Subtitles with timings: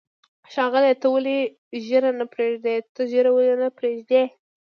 [0.51, 1.37] ښاغلیه، ته ولې
[1.85, 4.23] ږیره نه پرېږدې؟ ته ږیره ولې نه پرېږدی؟